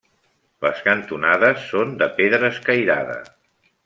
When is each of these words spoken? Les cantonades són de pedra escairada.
Les 0.65 0.79
cantonades 0.85 1.67
són 1.73 1.93
de 2.01 2.07
pedra 2.21 2.49
escairada. 2.55 3.19